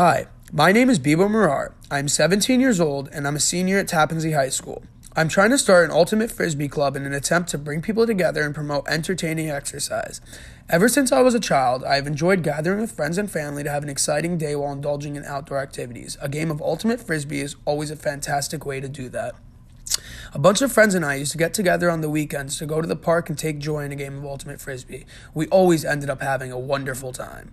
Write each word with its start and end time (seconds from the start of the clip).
Hi, 0.00 0.28
my 0.52 0.70
name 0.70 0.90
is 0.90 1.00
Bebo 1.00 1.28
Murar. 1.28 1.72
I'm 1.90 2.06
17 2.06 2.60
years 2.60 2.78
old 2.78 3.08
and 3.12 3.26
I'm 3.26 3.34
a 3.34 3.40
senior 3.40 3.78
at 3.78 3.88
Tappan 3.88 4.20
Zee 4.20 4.30
High 4.30 4.48
School. 4.48 4.84
I'm 5.16 5.28
trying 5.28 5.50
to 5.50 5.58
start 5.58 5.86
an 5.86 5.90
ultimate 5.90 6.30
frisbee 6.30 6.68
club 6.68 6.94
in 6.94 7.04
an 7.04 7.12
attempt 7.12 7.48
to 7.48 7.58
bring 7.58 7.82
people 7.82 8.06
together 8.06 8.44
and 8.44 8.54
promote 8.54 8.86
entertaining 8.86 9.50
exercise. 9.50 10.20
Ever 10.68 10.88
since 10.88 11.10
I 11.10 11.22
was 11.22 11.34
a 11.34 11.40
child, 11.40 11.82
I 11.82 11.96
have 11.96 12.06
enjoyed 12.06 12.44
gathering 12.44 12.80
with 12.80 12.92
friends 12.92 13.18
and 13.18 13.28
family 13.28 13.64
to 13.64 13.72
have 13.72 13.82
an 13.82 13.88
exciting 13.88 14.38
day 14.38 14.54
while 14.54 14.70
indulging 14.70 15.16
in 15.16 15.24
outdoor 15.24 15.58
activities. 15.58 16.16
A 16.22 16.28
game 16.28 16.52
of 16.52 16.62
ultimate 16.62 17.00
frisbee 17.00 17.40
is 17.40 17.56
always 17.64 17.90
a 17.90 17.96
fantastic 17.96 18.64
way 18.64 18.78
to 18.78 18.88
do 18.88 19.08
that. 19.08 19.34
A 20.32 20.38
bunch 20.38 20.62
of 20.62 20.70
friends 20.70 20.94
and 20.94 21.04
I 21.04 21.16
used 21.16 21.32
to 21.32 21.38
get 21.38 21.54
together 21.54 21.90
on 21.90 22.02
the 22.02 22.10
weekends 22.10 22.56
to 22.58 22.66
go 22.66 22.80
to 22.80 22.86
the 22.86 22.94
park 22.94 23.28
and 23.28 23.36
take 23.36 23.58
joy 23.58 23.80
in 23.80 23.90
a 23.90 23.96
game 23.96 24.16
of 24.16 24.24
ultimate 24.24 24.60
frisbee. 24.60 25.06
We 25.34 25.48
always 25.48 25.84
ended 25.84 26.08
up 26.08 26.22
having 26.22 26.52
a 26.52 26.58
wonderful 26.58 27.12
time. 27.12 27.50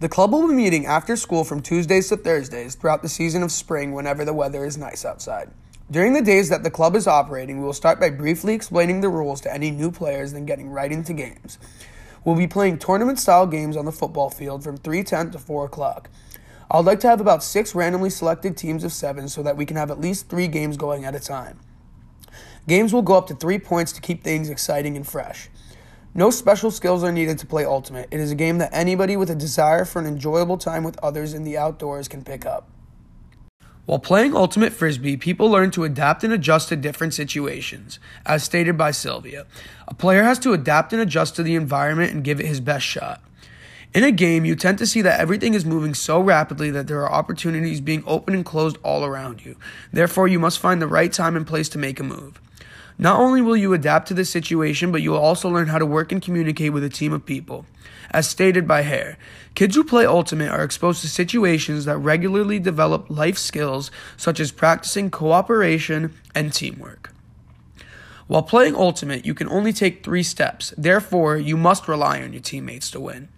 The 0.00 0.08
club 0.08 0.30
will 0.30 0.46
be 0.46 0.54
meeting 0.54 0.86
after 0.86 1.16
school 1.16 1.42
from 1.42 1.60
Tuesdays 1.60 2.08
to 2.08 2.16
Thursdays 2.16 2.76
throughout 2.76 3.02
the 3.02 3.08
season 3.08 3.42
of 3.42 3.50
spring 3.50 3.90
whenever 3.90 4.24
the 4.24 4.32
weather 4.32 4.64
is 4.64 4.78
nice 4.78 5.04
outside. 5.04 5.50
During 5.90 6.12
the 6.12 6.22
days 6.22 6.50
that 6.50 6.62
the 6.62 6.70
club 6.70 6.94
is 6.94 7.08
operating, 7.08 7.58
we 7.58 7.64
will 7.64 7.72
start 7.72 7.98
by 7.98 8.10
briefly 8.10 8.54
explaining 8.54 9.00
the 9.00 9.08
rules 9.08 9.40
to 9.40 9.52
any 9.52 9.72
new 9.72 9.90
players, 9.90 10.32
then 10.32 10.46
getting 10.46 10.70
right 10.70 10.92
into 10.92 11.12
games. 11.12 11.58
We'll 12.24 12.36
be 12.36 12.46
playing 12.46 12.78
tournament 12.78 13.18
style 13.18 13.48
games 13.48 13.76
on 13.76 13.86
the 13.86 13.92
football 13.92 14.30
field 14.30 14.62
from 14.62 14.78
3:10 14.78 15.32
to 15.32 15.38
4 15.40 15.64
o'clock. 15.64 16.08
I 16.70 16.76
would 16.76 16.86
like 16.86 17.00
to 17.00 17.08
have 17.08 17.20
about 17.20 17.42
six 17.42 17.74
randomly 17.74 18.10
selected 18.10 18.56
teams 18.56 18.84
of 18.84 18.92
seven 18.92 19.28
so 19.28 19.42
that 19.42 19.56
we 19.56 19.66
can 19.66 19.76
have 19.76 19.90
at 19.90 20.00
least 20.00 20.28
three 20.28 20.46
games 20.46 20.76
going 20.76 21.04
at 21.06 21.16
a 21.16 21.20
time. 21.20 21.58
Games 22.68 22.92
will 22.92 23.02
go 23.02 23.16
up 23.16 23.26
to 23.26 23.34
three 23.34 23.58
points 23.58 23.90
to 23.92 24.00
keep 24.00 24.22
things 24.22 24.48
exciting 24.48 24.94
and 24.94 25.08
fresh. 25.08 25.48
No 26.14 26.30
special 26.30 26.70
skills 26.70 27.04
are 27.04 27.12
needed 27.12 27.38
to 27.38 27.46
play 27.46 27.64
Ultimate. 27.64 28.08
It 28.10 28.18
is 28.18 28.30
a 28.30 28.34
game 28.34 28.58
that 28.58 28.70
anybody 28.72 29.16
with 29.16 29.30
a 29.30 29.34
desire 29.34 29.84
for 29.84 30.00
an 30.00 30.06
enjoyable 30.06 30.58
time 30.58 30.82
with 30.82 30.98
others 31.02 31.34
in 31.34 31.44
the 31.44 31.58
outdoors 31.58 32.08
can 32.08 32.24
pick 32.24 32.46
up. 32.46 32.68
While 33.84 33.98
playing 33.98 34.34
Ultimate 34.34 34.72
Frisbee, 34.72 35.16
people 35.16 35.50
learn 35.50 35.70
to 35.70 35.84
adapt 35.84 36.22
and 36.22 36.32
adjust 36.32 36.68
to 36.68 36.76
different 36.76 37.14
situations, 37.14 37.98
as 38.26 38.42
stated 38.42 38.76
by 38.76 38.90
Sylvia. 38.90 39.46
A 39.86 39.94
player 39.94 40.24
has 40.24 40.38
to 40.40 40.52
adapt 40.52 40.92
and 40.92 41.00
adjust 41.00 41.36
to 41.36 41.42
the 41.42 41.54
environment 41.54 42.12
and 42.12 42.24
give 42.24 42.38
it 42.38 42.46
his 42.46 42.60
best 42.60 42.84
shot. 42.84 43.22
In 43.94 44.04
a 44.04 44.12
game, 44.12 44.44
you 44.44 44.54
tend 44.54 44.76
to 44.78 44.86
see 44.86 45.00
that 45.00 45.18
everything 45.18 45.54
is 45.54 45.64
moving 45.64 45.94
so 45.94 46.20
rapidly 46.20 46.70
that 46.70 46.86
there 46.86 47.00
are 47.00 47.10
opportunities 47.10 47.80
being 47.80 48.04
opened 48.06 48.36
and 48.36 48.44
closed 48.44 48.76
all 48.82 49.06
around 49.06 49.46
you. 49.46 49.56
Therefore, 49.90 50.28
you 50.28 50.38
must 50.38 50.58
find 50.58 50.82
the 50.82 50.86
right 50.86 51.10
time 51.10 51.34
and 51.34 51.46
place 51.46 51.70
to 51.70 51.78
make 51.78 51.98
a 51.98 52.04
move. 52.04 52.42
Not 53.00 53.20
only 53.20 53.40
will 53.40 53.56
you 53.56 53.72
adapt 53.74 54.08
to 54.08 54.14
this 54.14 54.28
situation, 54.28 54.90
but 54.90 55.02
you 55.02 55.12
will 55.12 55.18
also 55.18 55.48
learn 55.48 55.68
how 55.68 55.78
to 55.78 55.86
work 55.86 56.10
and 56.10 56.20
communicate 56.20 56.72
with 56.72 56.82
a 56.82 56.88
team 56.88 57.12
of 57.12 57.24
people. 57.24 57.64
As 58.10 58.28
stated 58.28 58.66
by 58.66 58.82
Hare, 58.82 59.16
kids 59.54 59.76
who 59.76 59.84
play 59.84 60.04
Ultimate 60.04 60.50
are 60.50 60.64
exposed 60.64 61.02
to 61.02 61.08
situations 61.08 61.84
that 61.84 61.98
regularly 61.98 62.58
develop 62.58 63.08
life 63.08 63.38
skills 63.38 63.92
such 64.16 64.40
as 64.40 64.50
practicing 64.50 65.10
cooperation 65.10 66.12
and 66.34 66.52
teamwork. 66.52 67.12
While 68.26 68.42
playing 68.42 68.74
Ultimate, 68.74 69.24
you 69.24 69.34
can 69.34 69.48
only 69.48 69.72
take 69.72 70.02
three 70.02 70.24
steps, 70.24 70.74
therefore, 70.76 71.36
you 71.36 71.56
must 71.56 71.86
rely 71.86 72.20
on 72.20 72.32
your 72.32 72.42
teammates 72.42 72.90
to 72.90 73.00
win. 73.00 73.28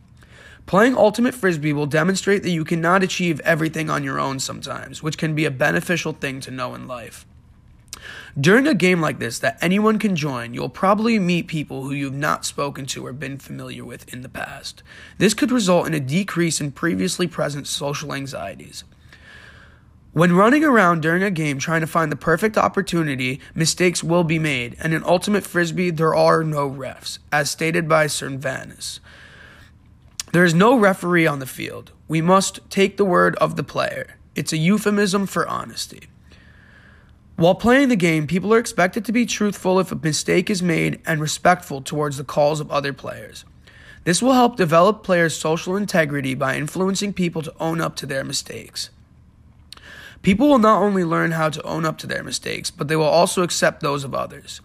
Playing 0.66 0.97
Ultimate 0.97 1.34
Frisbee 1.34 1.72
will 1.72 1.86
demonstrate 1.86 2.42
that 2.44 2.50
you 2.50 2.64
cannot 2.64 3.03
achieve 3.03 3.41
everything 3.41 3.91
on 3.91 4.05
your 4.05 4.19
own 4.19 4.41
sometimes, 4.41 5.03
which 5.03 5.19
can 5.19 5.34
be 5.34 5.44
a 5.44 5.50
beneficial 5.50 6.12
thing 6.12 6.41
to 6.41 6.50
know 6.50 6.75
in 6.75 6.88
life. 6.88 7.27
During 8.39 8.67
a 8.67 8.75
game 8.75 9.01
like 9.01 9.19
this 9.19 9.39
that 9.41 9.59
anyone 9.61 9.98
can 9.98 10.17
join, 10.17 10.55
you'll 10.55 10.69
probably 10.69 11.19
meet 11.19 11.47
people 11.47 11.83
who 11.83 11.93
you've 11.93 12.15
not 12.15 12.45
spoken 12.45 12.87
to 12.87 13.06
or 13.06 13.12
been 13.12 13.39
familiar 13.39 13.84
with 13.84 14.12
in 14.12 14.23
the 14.23 14.29
past. 14.29 14.83
This 15.19 15.34
could 15.34 15.51
result 15.51 15.87
in 15.87 15.95
a 15.95 16.01
decrease 16.01 16.61
in 16.61 16.73
previously 16.73 17.27
present 17.27 17.67
social 17.67 18.15
anxieties. 18.15 18.84
When 20.12 20.34
running 20.34 20.65
around 20.65 21.03
during 21.03 21.22
a 21.22 21.31
game 21.31 21.59
trying 21.59 21.83
to 21.83 21.87
find 21.87 22.10
the 22.10 22.16
perfect 22.16 22.59
opportunity, 22.59 23.41
mistakes 23.55 24.03
will 24.03 24.25
be 24.25 24.41
made, 24.41 24.77
and 24.81 24.93
in 24.93 25.05
Ultimate 25.05 25.44
Frisbee, 25.44 25.91
there 25.91 26.16
are 26.16 26.43
no 26.43 26.69
refs, 26.69 27.21
as 27.31 27.49
stated 27.49 27.89
by 27.89 28.09
Cervantes. 28.09 28.99
There 30.33 30.44
is 30.44 30.55
no 30.55 30.77
referee 30.77 31.28
on 31.28 31.39
the 31.39 31.47
field. 31.47 31.93
We 32.09 32.21
must 32.21 32.59
take 32.71 32.97
the 32.97 33.05
word 33.05 33.37
of 33.37 33.55
the 33.55 33.62
player. 33.62 34.16
It's 34.34 34.53
a 34.53 34.56
euphemism 34.56 35.27
for 35.27 35.47
honesty. 35.47 36.09
While 37.41 37.55
playing 37.55 37.89
the 37.89 37.97
game, 37.97 38.27
people 38.27 38.53
are 38.53 38.59
expected 38.59 39.06
to 39.06 39.12
be 39.12 39.25
truthful 39.25 39.81
if 39.81 39.91
a 39.91 39.97
mistake 39.97 40.51
is 40.51 40.62
made 40.62 41.01
and 41.06 41.23
respectful 41.23 41.81
towards 41.81 42.19
the 42.19 42.23
calls 42.23 42.61
of 42.61 42.71
other 42.71 42.93
players. 42.93 43.47
This 44.05 44.21
will 44.21 44.34
help 44.34 44.56
develop 44.56 45.03
players' 45.03 45.39
social 45.39 45.75
integrity 45.75 46.34
by 46.34 46.59
influencing 46.59 47.15
people 47.15 47.41
to 47.41 47.55
own 47.59 47.81
up 47.81 47.97
to 47.97 48.05
their 48.05 48.25
mistakes. 48.25 48.91
People 50.21 50.51
will 50.51 50.59
not 50.59 50.83
only 50.83 51.03
learn 51.03 51.31
how 51.31 51.49
to 51.49 51.62
own 51.62 51.87
up 51.87 51.97
to 52.01 52.06
their 52.06 52.23
mistakes, 52.23 52.71
but 52.71 52.89
they 52.89 52.97
will 52.97 53.05
also 53.05 53.43
accept 53.43 53.81
those 53.81 54.05
of 54.05 54.15
others. 54.15 54.61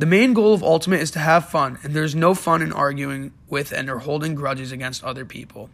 The 0.00 0.04
main 0.04 0.34
goal 0.34 0.52
of 0.52 0.64
Ultimate 0.64 1.02
is 1.02 1.12
to 1.12 1.20
have 1.20 1.48
fun, 1.48 1.78
and 1.84 1.94
there's 1.94 2.16
no 2.16 2.34
fun 2.34 2.60
in 2.60 2.72
arguing 2.72 3.34
with 3.48 3.70
and 3.70 3.88
or 3.88 4.00
holding 4.00 4.34
grudges 4.34 4.72
against 4.72 5.04
other 5.04 5.24
people. 5.24 5.70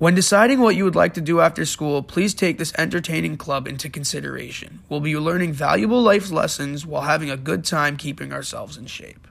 When 0.00 0.14
deciding 0.14 0.60
what 0.60 0.76
you 0.76 0.84
would 0.84 0.96
like 0.96 1.12
to 1.12 1.20
do 1.20 1.40
after 1.40 1.66
school, 1.66 2.02
please 2.02 2.32
take 2.32 2.56
this 2.56 2.72
entertaining 2.78 3.36
club 3.36 3.68
into 3.68 3.90
consideration. 3.90 4.78
We'll 4.88 5.00
be 5.00 5.14
learning 5.14 5.52
valuable 5.52 6.00
life 6.00 6.30
lessons 6.30 6.86
while 6.86 7.02
having 7.02 7.28
a 7.28 7.36
good 7.36 7.66
time 7.66 7.98
keeping 7.98 8.32
ourselves 8.32 8.78
in 8.78 8.86
shape. 8.86 9.28